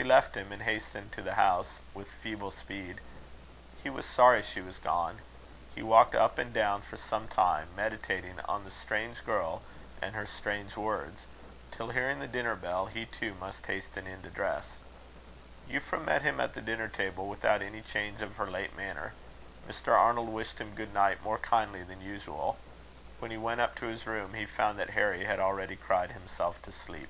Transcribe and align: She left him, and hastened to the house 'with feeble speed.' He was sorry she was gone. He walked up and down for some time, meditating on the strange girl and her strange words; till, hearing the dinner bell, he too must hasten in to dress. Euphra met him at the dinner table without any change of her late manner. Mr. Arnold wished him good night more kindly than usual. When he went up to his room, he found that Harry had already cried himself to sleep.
She 0.00 0.04
left 0.04 0.36
him, 0.36 0.52
and 0.52 0.62
hastened 0.62 1.10
to 1.12 1.22
the 1.22 1.34
house 1.34 1.78
'with 1.92 2.08
feeble 2.08 2.52
speed.' 2.52 3.00
He 3.82 3.90
was 3.90 4.06
sorry 4.06 4.42
she 4.42 4.60
was 4.60 4.78
gone. 4.78 5.18
He 5.74 5.82
walked 5.82 6.14
up 6.14 6.38
and 6.38 6.52
down 6.52 6.82
for 6.82 6.96
some 6.96 7.26
time, 7.26 7.74
meditating 7.74 8.38
on 8.42 8.62
the 8.62 8.70
strange 8.70 9.24
girl 9.24 9.60
and 10.00 10.14
her 10.14 10.24
strange 10.26 10.76
words; 10.76 11.26
till, 11.72 11.88
hearing 11.88 12.20
the 12.20 12.28
dinner 12.28 12.54
bell, 12.54 12.86
he 12.86 13.06
too 13.06 13.34
must 13.34 13.66
hasten 13.66 14.06
in 14.06 14.22
to 14.22 14.30
dress. 14.30 14.76
Euphra 15.68 16.04
met 16.04 16.22
him 16.22 16.38
at 16.38 16.54
the 16.54 16.60
dinner 16.62 16.86
table 16.88 17.26
without 17.28 17.60
any 17.60 17.82
change 17.82 18.20
of 18.22 18.36
her 18.36 18.46
late 18.46 18.76
manner. 18.76 19.14
Mr. 19.66 19.98
Arnold 19.98 20.28
wished 20.28 20.60
him 20.60 20.76
good 20.76 20.94
night 20.94 21.24
more 21.24 21.38
kindly 21.38 21.82
than 21.82 22.00
usual. 22.00 22.56
When 23.18 23.32
he 23.32 23.36
went 23.38 23.60
up 23.60 23.74
to 23.76 23.86
his 23.86 24.06
room, 24.06 24.34
he 24.34 24.46
found 24.46 24.78
that 24.78 24.90
Harry 24.90 25.24
had 25.24 25.40
already 25.40 25.74
cried 25.74 26.12
himself 26.12 26.62
to 26.62 26.70
sleep. 26.70 27.08